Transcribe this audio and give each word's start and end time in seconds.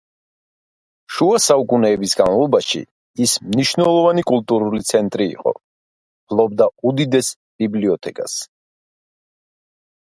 შუა 1.17 1.41
საუკუნეების 1.47 2.15
განმავლობაში, 2.21 2.81
ის 3.27 3.35
მნიშვნელოვანი 3.51 4.25
კულტურული 4.33 4.83
ცენტრი 4.93 5.29
იყო, 5.37 5.55
ფლობდა 5.61 6.71
უდიდეს 6.93 7.33
ბიბლიოთეკას. 7.65 8.43